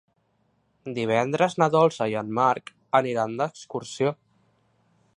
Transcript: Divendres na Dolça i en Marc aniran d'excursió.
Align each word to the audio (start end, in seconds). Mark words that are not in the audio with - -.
Divendres 0.95 1.57
na 1.63 1.69
Dolça 1.77 2.09
i 2.13 2.17
en 2.23 2.33
Marc 2.41 2.75
aniran 3.03 3.39
d'excursió. 3.43 4.19